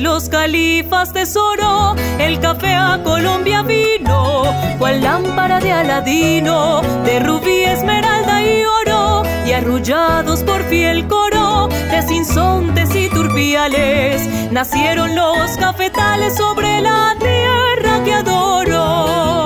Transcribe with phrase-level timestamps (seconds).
[0.00, 4.44] los califas tesoro, el café a Colombia vino,
[4.78, 12.02] cual lámpara de Aladino, de rubí, esmeralda y oro, y arrullados por fiel coro de
[12.02, 19.45] sinsontes y turbiales, nacieron los cafetales sobre la tierra que adoro.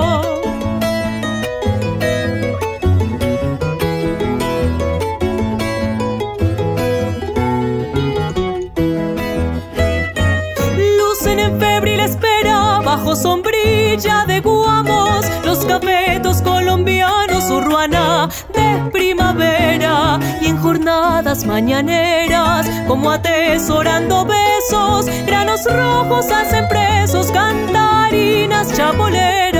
[12.91, 23.11] Bajo sombrilla de guamos, los cafetos colombianos, urruana de primavera y en jornadas mañaneras, como
[23.11, 29.51] atesorando besos, granos rojos hacen presos, cantarinas chapoleras.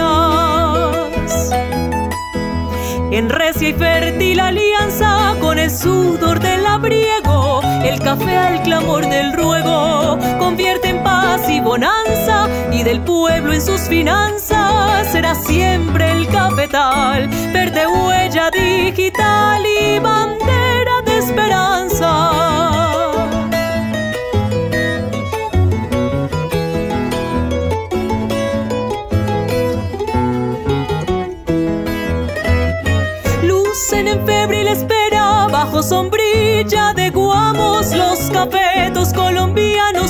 [3.11, 7.30] En recia y fértil alianza con el sudor del labriego,
[7.83, 13.61] el café al clamor del ruego convierte en paz y bonanza y del pueblo en
[13.61, 22.31] sus finanzas será siempre el cafetal, verde huella digital y bandera de esperanza.
[33.43, 37.00] Lucen en febril espera bajo sombrilla de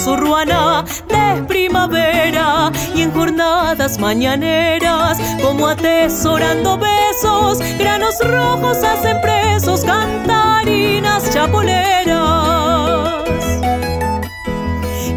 [0.08, 11.32] urruana de primavera y en jornadas mañaneras como atesorando besos granos rojos hacen presos cantarinas
[11.34, 12.02] chapoleras.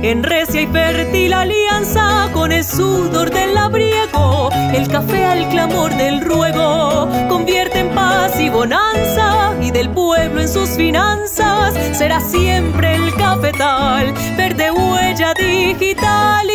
[0.02, 6.20] En recia y fértil alianza con el sudor del labriego, el café al clamor del
[6.20, 7.63] ruego, convierte
[8.38, 16.50] y bonanza y del pueblo en sus finanzas será siempre el cafetal, verde huella digital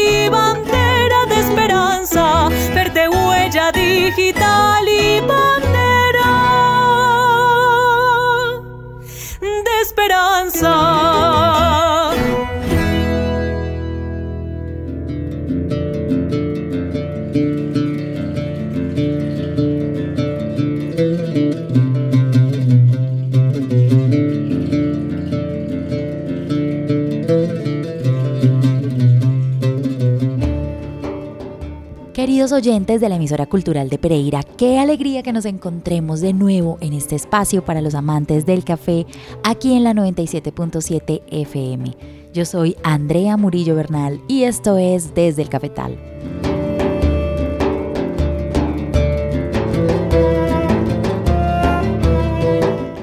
[32.40, 36.78] Queridos oyentes de la emisora cultural de Pereira, qué alegría que nos encontremos de nuevo
[36.80, 39.06] en este espacio para los amantes del café
[39.44, 41.98] aquí en la 97.7 FM.
[42.34, 46.00] Yo soy Andrea Murillo Bernal y esto es Desde el Cafetal.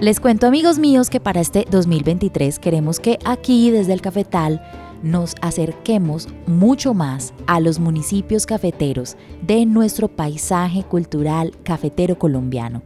[0.00, 4.62] Les cuento amigos míos que para este 2023 queremos que aquí desde el Cafetal
[5.02, 12.82] nos acerquemos mucho más a los municipios cafeteros de nuestro paisaje cultural cafetero colombiano.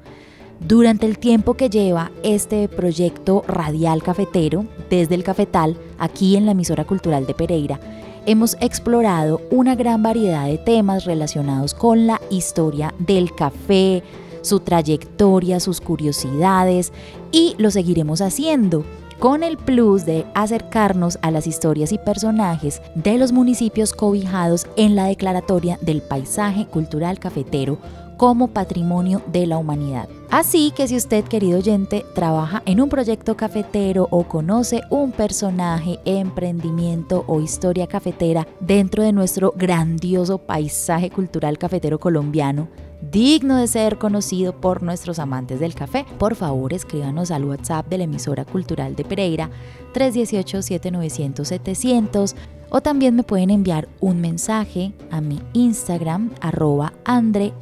[0.61, 6.53] Durante el tiempo que lleva este proyecto radial cafetero desde el cafetal, aquí en la
[6.53, 7.81] emisora cultural de Pereira,
[8.27, 14.03] hemos explorado una gran variedad de temas relacionados con la historia del café,
[14.43, 16.93] su trayectoria, sus curiosidades
[17.33, 18.85] y lo seguiremos haciendo
[19.21, 24.97] con el plus de acercarnos a las historias y personajes de los municipios cobijados en
[24.97, 27.79] la declaratoria del paisaje cultural cafetero
[28.17, 30.09] como patrimonio de la humanidad.
[30.31, 35.99] Así que si usted, querido oyente, trabaja en un proyecto cafetero o conoce un personaje,
[36.05, 42.69] emprendimiento o historia cafetera dentro de nuestro grandioso paisaje cultural cafetero colombiano,
[43.01, 47.99] digno de ser conocido por nuestros amantes del café, por favor escríbanos al WhatsApp de
[47.99, 49.51] la emisora cultural de Pereira
[49.95, 52.35] 318-7900-700
[52.71, 57.53] o también me pueden enviar un mensaje a mi Instagram arroba andre-la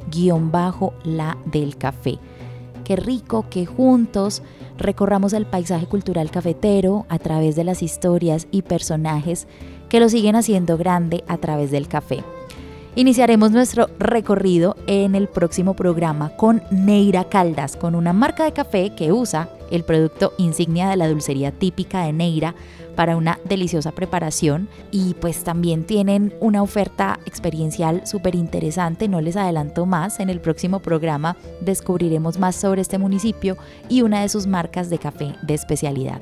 [1.45, 2.19] del café.
[2.83, 4.43] Qué rico que juntos
[4.77, 9.47] recorramos el paisaje cultural cafetero a través de las historias y personajes
[9.89, 12.23] que lo siguen haciendo grande a través del café.
[12.95, 18.93] Iniciaremos nuestro recorrido en el próximo programa con Neira Caldas, con una marca de café
[18.95, 22.55] que usa el producto insignia de la dulcería típica de Neira
[22.95, 29.37] para una deliciosa preparación y pues también tienen una oferta experiencial súper interesante, no les
[29.37, 33.55] adelanto más, en el próximo programa descubriremos más sobre este municipio
[33.87, 36.19] y una de sus marcas de café de especialidad.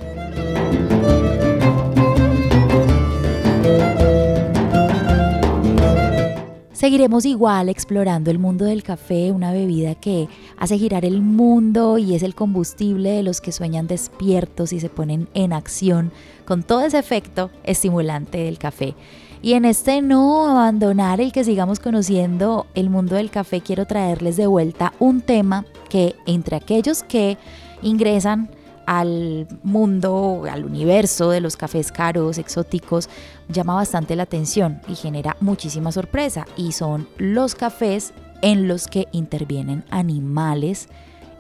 [6.78, 12.14] Seguiremos igual explorando el mundo del café, una bebida que hace girar el mundo y
[12.14, 16.12] es el combustible de los que sueñan despiertos y se ponen en acción
[16.46, 18.94] con todo ese efecto estimulante del café.
[19.42, 24.38] Y en este no abandonar el que sigamos conociendo el mundo del café, quiero traerles
[24.38, 27.40] de vuelta un tema que entre aquellos que
[27.82, 28.52] ingresan
[28.88, 33.10] al mundo, al universo de los cafés caros, exóticos,
[33.50, 36.48] llama bastante la atención y genera muchísima sorpresa.
[36.56, 40.88] Y son los cafés en los que intervienen animales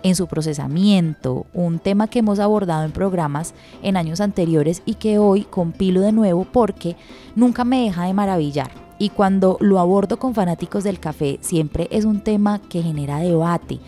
[0.03, 5.17] en su procesamiento, un tema que hemos abordado en programas en años anteriores y que
[5.17, 6.97] hoy compilo de nuevo porque
[7.35, 8.71] nunca me deja de maravillar.
[8.99, 13.79] Y cuando lo abordo con fanáticos del café, siempre es un tema que genera debate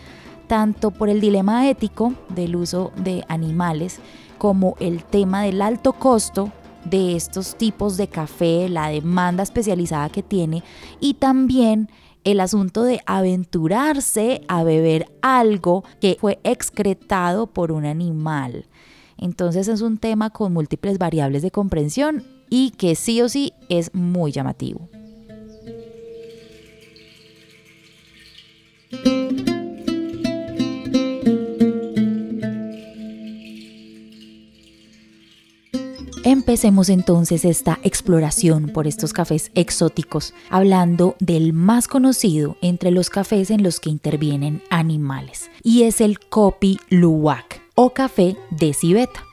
[0.49, 3.99] tanto por el dilema ético del uso de animales
[4.39, 6.51] como el tema del alto costo
[6.85, 10.63] de estos tipos de café, la demanda especializada que tiene
[10.99, 11.87] y también
[12.23, 18.65] el asunto de aventurarse a beber algo que fue excretado por un animal.
[19.19, 23.93] Entonces es un tema con múltiples variables de comprensión y que sí o sí es
[23.93, 24.89] muy llamativo.
[36.49, 43.51] Empecemos entonces esta exploración por estos cafés exóticos, hablando del más conocido entre los cafés
[43.51, 49.23] en los que intervienen animales, y es el Kopi Luwak o café de civeta.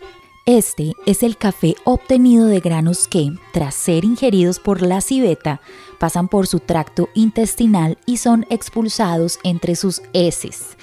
[0.45, 5.63] Este es el café obtenido de granos que, tras ser ingeridos por la civeta,
[5.99, 10.77] pasan por su tracto intestinal y son expulsados entre sus heces.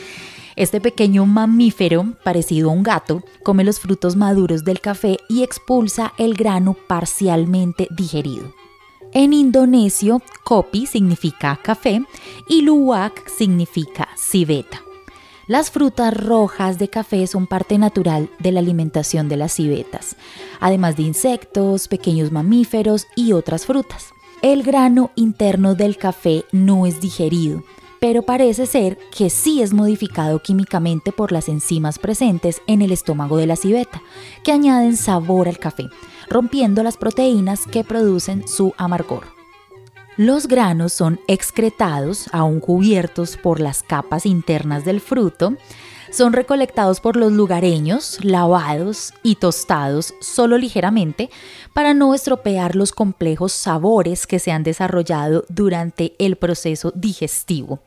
[0.55, 6.13] Este pequeño mamífero, parecido a un gato, come los frutos maduros del café y expulsa
[6.17, 8.53] el grano parcialmente digerido.
[9.13, 12.03] En indonesio, kopi significa café
[12.47, 14.81] y luwak significa civeta.
[15.47, 20.15] Las frutas rojas de café son parte natural de la alimentación de las civetas,
[20.59, 24.13] además de insectos, pequeños mamíferos y otras frutas.
[24.41, 27.63] El grano interno del café no es digerido,
[28.03, 33.37] pero parece ser que sí es modificado químicamente por las enzimas presentes en el estómago
[33.37, 34.01] de la civeta,
[34.43, 35.87] que añaden sabor al café,
[36.29, 39.23] rompiendo las proteínas que producen su amargor.
[40.17, 45.55] Los granos son excretados, aún cubiertos por las capas internas del fruto,
[46.13, 51.31] son recolectados por los lugareños, lavados y tostados solo ligeramente
[51.73, 57.79] para no estropear los complejos sabores que se han desarrollado durante el proceso digestivo.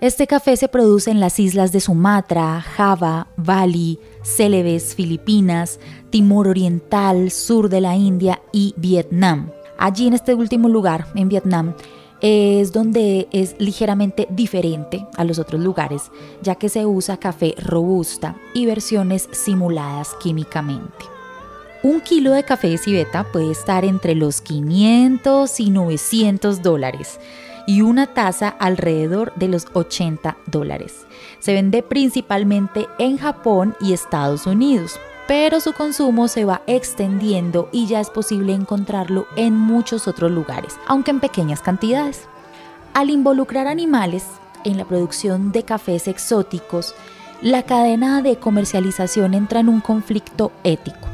[0.00, 5.80] Este café se produce en las islas de Sumatra, Java, Bali, Celebes, Filipinas,
[6.10, 9.50] Timor Oriental, sur de la India y Vietnam.
[9.78, 11.74] Allí en este último lugar, en Vietnam,
[12.22, 16.10] es donde es ligeramente diferente a los otros lugares,
[16.40, 21.04] ya que se usa café robusta y versiones simuladas químicamente.
[21.82, 27.18] Un kilo de café de civeta puede estar entre los 500 y 900 dólares
[27.66, 31.06] y una taza alrededor de los 80 dólares.
[31.40, 37.86] Se vende principalmente en Japón y Estados Unidos, pero su consumo se va extendiendo y
[37.86, 42.26] ya es posible encontrarlo en muchos otros lugares, aunque en pequeñas cantidades.
[42.94, 44.26] Al involucrar animales
[44.64, 46.94] en la producción de cafés exóticos,
[47.40, 51.08] la cadena de comercialización entra en un conflicto ético.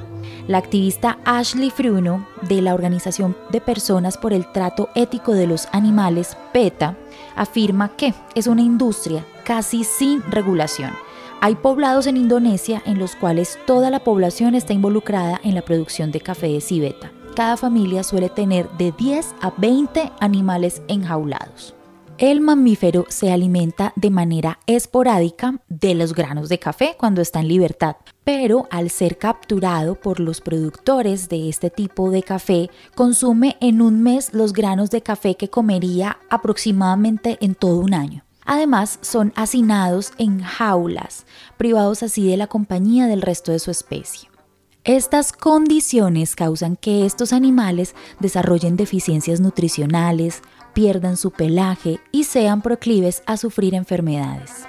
[0.47, 5.69] La activista Ashley Fruno, de la Organización de Personas por el Trato Ético de los
[5.73, 6.97] Animales, PETA,
[7.37, 10.91] afirma que es una industria casi sin regulación
[11.41, 16.11] hay poblados en Indonesia en los cuales toda la población está involucrada en la producción
[16.11, 17.13] de café de civeta.
[17.37, 21.75] Cada familia suele tener de 10 a 20 animales enjaulados.
[22.19, 27.47] El mamífero se alimenta de manera esporádica de los granos de café cuando está en
[27.47, 33.81] libertad, pero al ser capturado por los productores de este tipo de café, consume en
[33.81, 38.25] un mes los granos de café que comería aproximadamente en todo un año.
[38.49, 41.27] Además, son hacinados en jaulas,
[41.59, 44.31] privados así de la compañía del resto de su especie.
[44.85, 50.41] Estas condiciones causan que estos animales desarrollen deficiencias nutricionales,
[50.73, 54.65] pierdan su pelaje y sean proclives a sufrir enfermedades.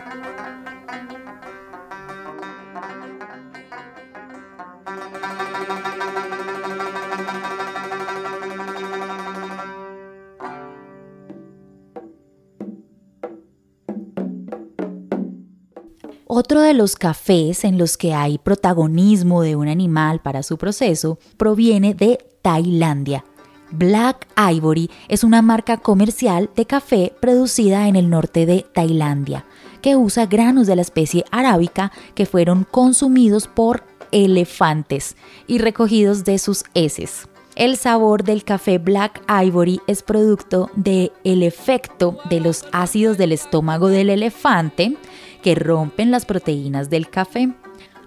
[16.41, 21.19] Otro de los cafés en los que hay protagonismo de un animal para su proceso
[21.36, 23.25] proviene de Tailandia.
[23.72, 29.43] Black Ivory es una marca comercial de café producida en el norte de Tailandia,
[29.81, 36.39] que usa granos de la especie arábica que fueron consumidos por elefantes y recogidos de
[36.39, 37.27] sus heces.
[37.58, 41.12] El sabor del café Black Ivory es producto del
[41.43, 44.96] efecto de los ácidos del estómago del elefante
[45.41, 47.53] que rompen las proteínas del café.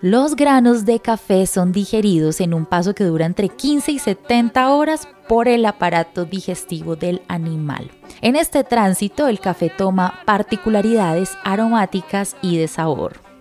[0.01, 4.75] Los granos de café son digeridos en un paso que dura entre 15 y 70
[4.75, 7.91] horas por el aparato digestivo del animal.
[8.21, 13.32] En este tránsito el café toma particularidades aromáticas y de sabor.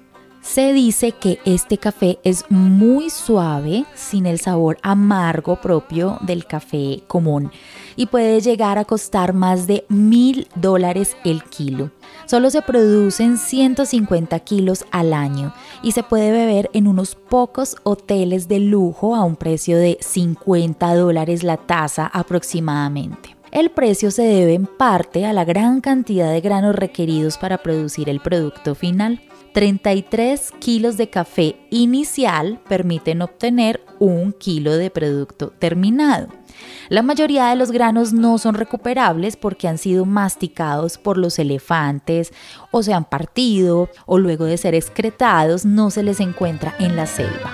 [0.41, 7.03] Se dice que este café es muy suave, sin el sabor amargo propio del café
[7.07, 7.51] común
[7.95, 11.91] y puede llegar a costar más de mil dólares el kilo.
[12.25, 18.47] Solo se producen 150 kilos al año y se puede beber en unos pocos hoteles
[18.47, 23.37] de lujo a un precio de 50 dólares la taza aproximadamente.
[23.51, 28.09] El precio se debe en parte a la gran cantidad de granos requeridos para producir
[28.09, 29.21] el producto final.
[29.53, 36.27] 33 kilos de café inicial permiten obtener un kilo de producto terminado.
[36.89, 42.33] La mayoría de los granos no son recuperables porque han sido masticados por los elefantes
[42.71, 47.05] o se han partido o luego de ser excretados no se les encuentra en la
[47.05, 47.53] selva.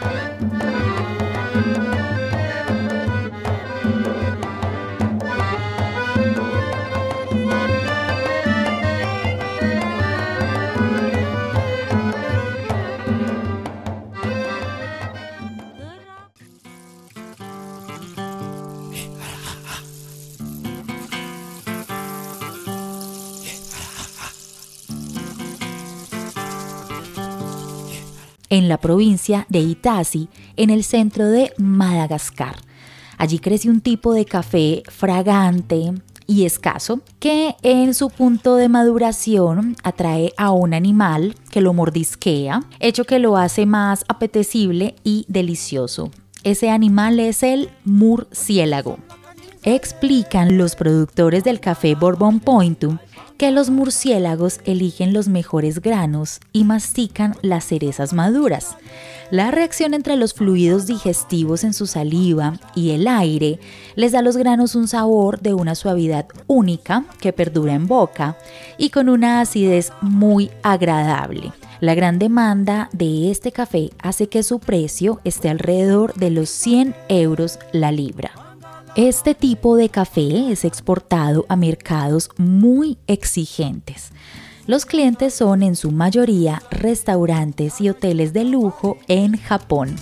[28.58, 32.56] En la provincia de Itasi, en el centro de Madagascar.
[33.18, 35.94] Allí crece un tipo de café fragante
[36.28, 42.64] y escaso que en su punto de maduración atrae a un animal que lo mordisquea,
[42.80, 46.12] hecho que lo hace más apetecible y delicioso.
[46.44, 48.98] Ese animal es el murciélago.
[49.64, 52.98] Explican los productores del café Bourbon Pointu
[53.38, 58.76] que los murciélagos eligen los mejores granos y mastican las cerezas maduras.
[59.30, 63.60] La reacción entre los fluidos digestivos en su saliva y el aire
[63.96, 68.38] les da a los granos un sabor de una suavidad única que perdura en boca
[68.78, 71.52] y con una acidez muy agradable.
[71.80, 76.96] La gran demanda de este café hace que su precio esté alrededor de los 100
[77.10, 78.47] euros la libra.
[78.98, 84.12] Este tipo de café es exportado a mercados muy exigentes.
[84.66, 89.96] Los clientes son en su mayoría restaurantes y hoteles de lujo en Japón.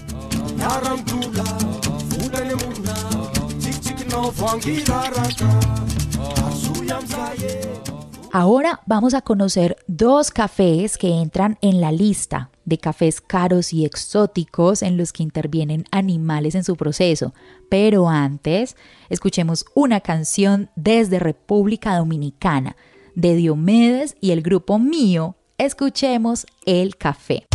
[8.32, 13.86] Ahora vamos a conocer dos cafés que entran en la lista de cafés caros y
[13.86, 17.34] exóticos en los que intervienen animales en su proceso.
[17.70, 18.76] Pero antes,
[19.10, 22.76] escuchemos una canción desde República Dominicana
[23.16, 25.36] de Diomedes y el grupo mío.
[25.58, 27.46] Escuchemos El Café.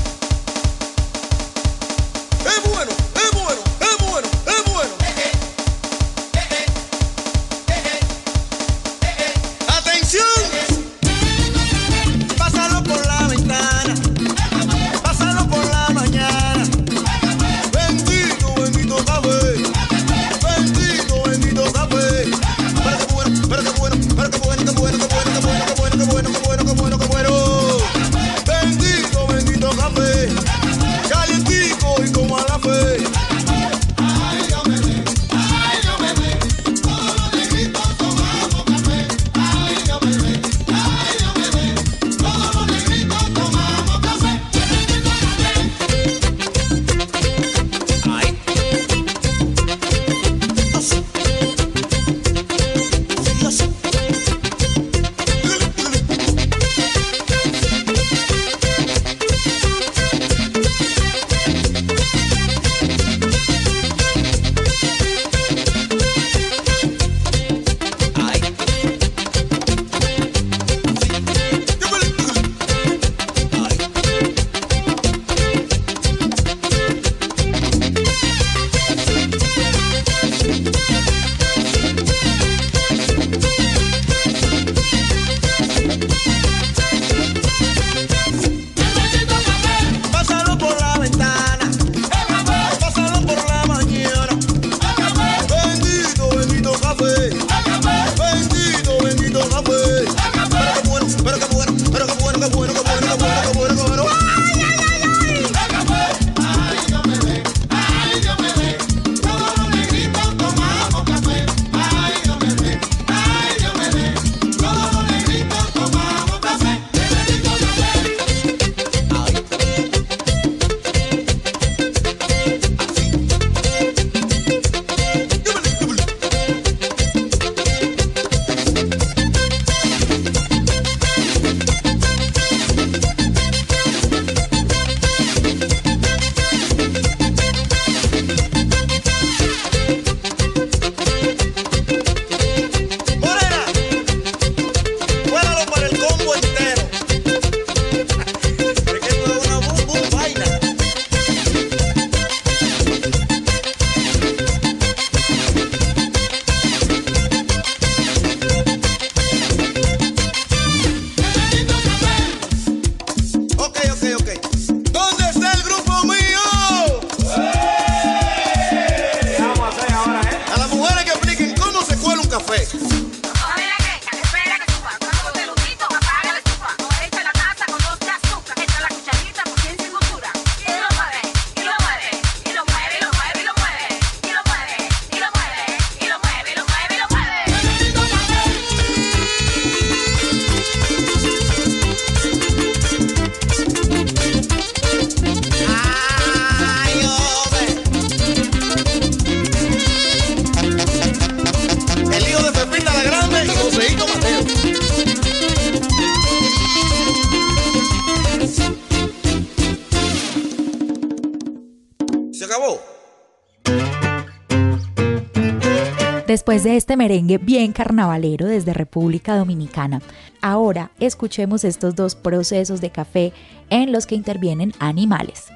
[216.30, 220.00] Después de este merengue bien carnavalero desde República Dominicana,
[220.40, 223.32] ahora escuchemos estos dos procesos de café
[223.68, 225.46] en los que intervienen animales.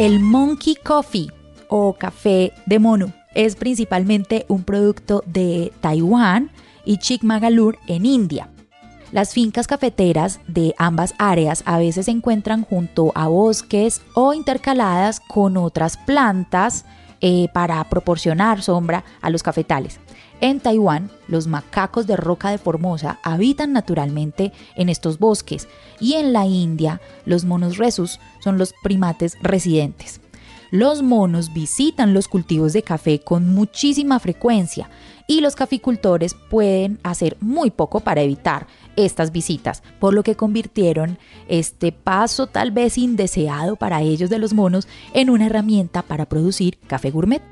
[0.00, 1.30] El Monkey Coffee
[1.68, 6.50] o café de mono es principalmente un producto de Taiwán
[6.84, 8.50] y Chikmagalur en India.
[9.14, 15.20] Las fincas cafeteras de ambas áreas a veces se encuentran junto a bosques o intercaladas
[15.20, 16.84] con otras plantas
[17.20, 20.00] eh, para proporcionar sombra a los cafetales.
[20.40, 25.68] En Taiwán, los macacos de roca de Formosa habitan naturalmente en estos bosques
[26.00, 30.20] y en la India, los monos resus son los primates residentes.
[30.72, 34.90] Los monos visitan los cultivos de café con muchísima frecuencia
[35.26, 41.18] y los caficultores pueden hacer muy poco para evitar estas visitas, por lo que convirtieron
[41.48, 46.78] este paso tal vez indeseado para ellos de los monos en una herramienta para producir
[46.86, 47.42] café gourmet.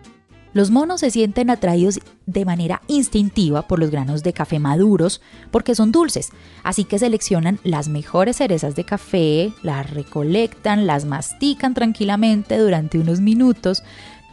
[0.55, 5.75] Los monos se sienten atraídos de manera instintiva por los granos de café maduros porque
[5.75, 6.29] son dulces,
[6.63, 13.21] así que seleccionan las mejores cerezas de café, las recolectan, las mastican tranquilamente durante unos
[13.21, 13.83] minutos,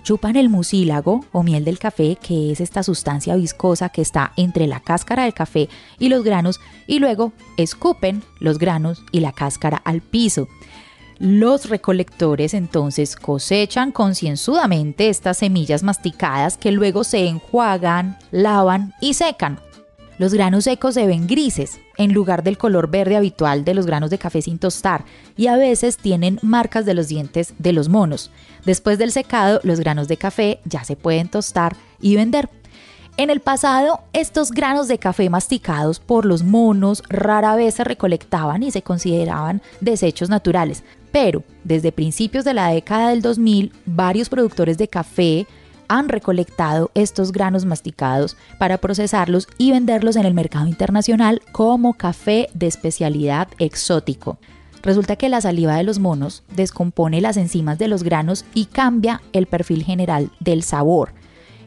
[0.10, 4.66] chupan el mucílago o miel del café, que es esta sustancia viscosa que está entre
[4.66, 5.70] la cáscara del café
[6.00, 10.48] y los granos, y luego escupen los granos y la cáscara al piso.
[11.20, 19.60] Los recolectores entonces cosechan concienzudamente estas semillas masticadas que luego se enjuagan, lavan y secan.
[20.18, 24.10] Los granos secos se ven grises, en lugar del color verde habitual de los granos
[24.10, 25.06] de café sin tostar,
[25.38, 28.32] y a veces tienen marcas de los dientes de los monos.
[28.66, 32.50] Después del secado, los granos de café ya se pueden tostar y vender.
[33.18, 38.64] En el pasado, estos granos de café masticados por los monos rara vez se recolectaban
[38.64, 44.78] y se consideraban desechos naturales, pero desde principios de la década del 2000, varios productores
[44.78, 45.48] de café
[45.90, 52.48] han recolectado estos granos masticados para procesarlos y venderlos en el mercado internacional como café
[52.54, 54.38] de especialidad exótico.
[54.82, 59.22] Resulta que la saliva de los monos descompone las enzimas de los granos y cambia
[59.34, 61.12] el perfil general del sabor.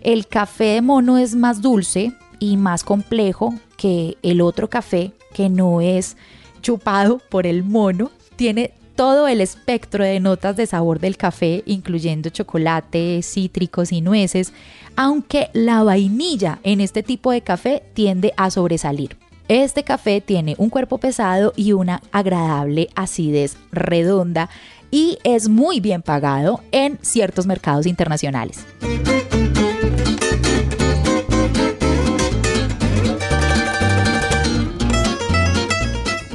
[0.00, 5.48] El café de mono es más dulce y más complejo que el otro café que
[5.48, 6.16] no es
[6.62, 8.10] chupado por el mono.
[8.36, 14.52] Tiene todo el espectro de notas de sabor del café, incluyendo chocolate, cítricos y nueces,
[14.94, 19.16] aunque la vainilla en este tipo de café tiende a sobresalir.
[19.48, 24.48] Este café tiene un cuerpo pesado y una agradable acidez redonda
[24.92, 28.64] y es muy bien pagado en ciertos mercados internacionales.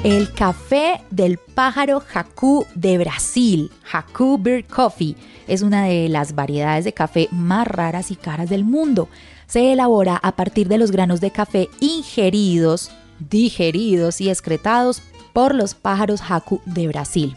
[0.07, 5.17] El café del pájaro jacú de Brasil, Jacú Bird Coffee,
[5.49, 9.09] es una de las variedades de café más raras y caras del mundo.
[9.47, 12.89] Se elabora a partir de los granos de café ingeridos,
[13.19, 15.01] digeridos y excretados
[15.33, 17.35] por los pájaros jacú de Brasil.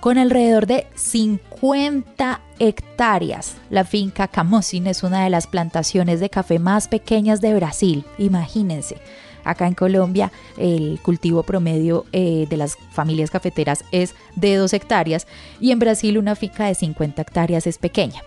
[0.00, 6.58] Con alrededor de 50 hectáreas, la finca Camosin es una de las plantaciones de café
[6.58, 8.96] más pequeñas de Brasil, imagínense.
[9.44, 15.26] Acá en Colombia el cultivo promedio eh, de las familias cafeteras es de 2 hectáreas
[15.60, 18.22] y en Brasil una finca de 50 hectáreas es pequeña.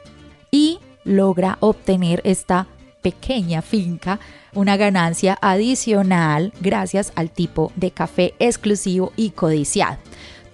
[0.51, 2.67] Y logra obtener esta
[3.01, 4.19] pequeña finca
[4.55, 9.97] una ganancia adicional gracias al tipo de café exclusivo y codiciado.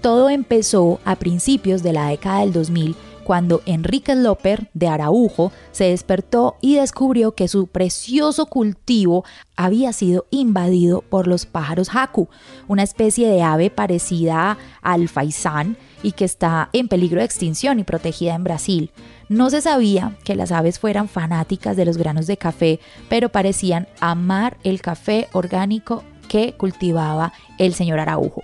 [0.01, 5.85] Todo empezó a principios de la década del 2000 cuando Enrique Loper de Araujo se
[5.85, 9.23] despertó y descubrió que su precioso cultivo
[9.55, 12.29] había sido invadido por los pájaros jacu,
[12.67, 17.83] una especie de ave parecida al faisán y que está en peligro de extinción y
[17.83, 18.91] protegida en Brasil.
[19.29, 23.87] No se sabía que las aves fueran fanáticas de los granos de café, pero parecían
[23.99, 28.41] amar el café orgánico que cultivaba el señor Araujo.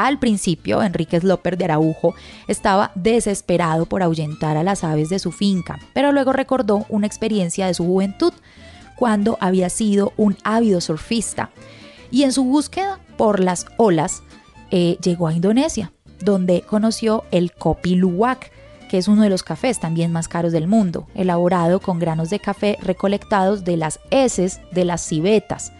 [0.00, 2.14] Al principio, Enrique Sloper de Araujo
[2.48, 7.66] estaba desesperado por ahuyentar a las aves de su finca, pero luego recordó una experiencia
[7.66, 8.32] de su juventud
[8.96, 11.50] cuando había sido un ávido surfista
[12.10, 14.22] y en su búsqueda por las olas
[14.70, 18.52] eh, llegó a Indonesia, donde conoció el Kopi Luwak,
[18.88, 22.40] que es uno de los cafés también más caros del mundo, elaborado con granos de
[22.40, 25.74] café recolectados de las heces de las civetas.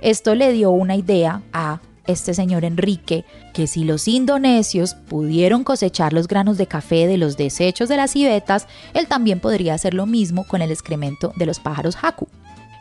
[0.00, 6.12] Esto le dio una idea a este señor Enrique que si los indonesios pudieron cosechar
[6.12, 10.06] los granos de café de los desechos de las civetas, él también podría hacer lo
[10.06, 12.28] mismo con el excremento de los pájaros haku.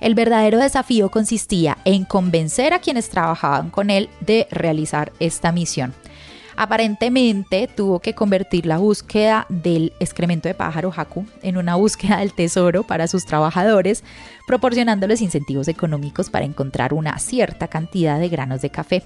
[0.02, 5.94] El verdadero desafío consistía en convencer a quienes trabajaban con él de realizar esta misión.
[6.58, 12.32] Aparentemente tuvo que convertir la búsqueda del excremento de pájaro Haku en una búsqueda del
[12.32, 14.06] tesoro para sus trabajadores,
[14.48, 19.04] proporcionándoles incentivos económicos para encontrar una cierta cantidad de granos de café.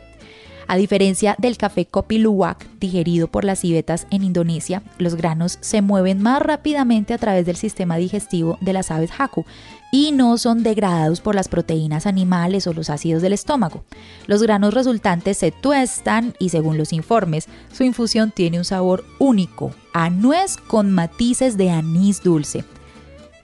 [0.69, 5.81] A diferencia del café Kopi Luwak, digerido por las civetas en Indonesia, los granos se
[5.81, 9.45] mueven más rápidamente a través del sistema digestivo de las aves Haku
[9.91, 13.83] y no son degradados por las proteínas animales o los ácidos del estómago.
[14.27, 19.71] Los granos resultantes se tuestan y según los informes, su infusión tiene un sabor único,
[19.91, 22.63] a nuez con matices de anís dulce.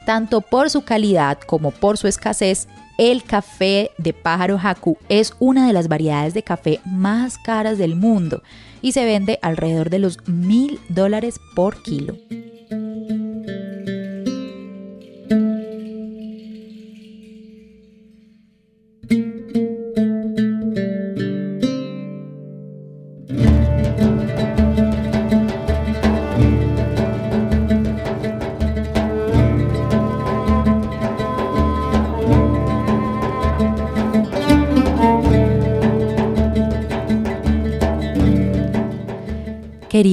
[0.05, 5.67] Tanto por su calidad como por su escasez, el café de pájaro Haku es una
[5.67, 8.41] de las variedades de café más caras del mundo
[8.81, 12.15] y se vende alrededor de los mil dólares por kilo.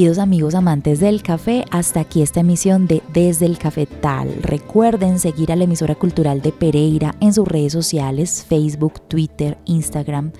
[0.02, 4.34] Queridos amigos amantes del café, hasta aquí esta emisión de Desde el Cafetal.
[4.42, 10.32] Recuerden seguir a la emisora cultural de Pereira en sus redes sociales, Facebook, Twitter, Instagram,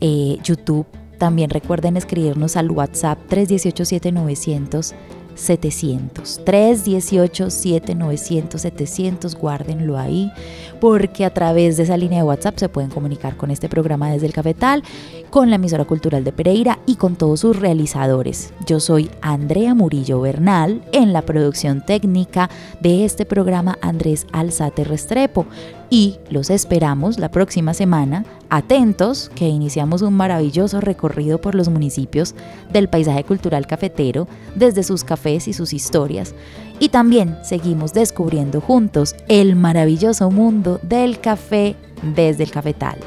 [0.00, 0.86] eh, YouTube.
[1.18, 4.94] También recuerden escribirnos al WhatsApp 318 7900
[5.34, 6.40] 700.
[6.44, 10.32] 318 7900 700, guárdenlo ahí,
[10.80, 14.26] porque a través de esa línea de WhatsApp se pueden comunicar con este programa desde
[14.26, 14.82] el Cafetal,
[15.30, 18.52] con la emisora cultural de Pereira y con todos sus realizadores.
[18.66, 25.46] Yo soy Andrea Murillo Bernal, en la producción técnica de este programa Andrés Alzate Restrepo
[25.90, 32.34] y los esperamos la próxima semana, atentos que iniciamos un maravilloso recorrido por los municipios
[32.72, 36.34] del paisaje cultural cafetero, desde sus cafés y sus historias,
[36.78, 41.76] y también seguimos descubriendo juntos el maravilloso mundo del café
[42.14, 42.98] desde el cafetal.